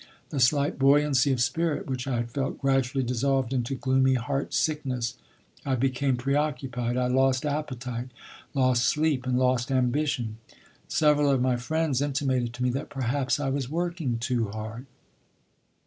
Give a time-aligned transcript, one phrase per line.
[0.31, 5.15] The slight buoyancy of spirit which I had felt gradually dissolved into gloomy heart sickness.
[5.63, 8.07] I became preoccupied; I lost appetite,
[8.55, 10.37] lost sleep, and lost ambition.
[10.87, 14.87] Several of my friends intimated to me that perhaps I was working too hard.